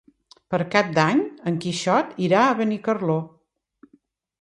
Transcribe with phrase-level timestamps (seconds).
[0.53, 1.21] Per Cap d'Any
[1.53, 3.23] en Quixot irà a Benicarló.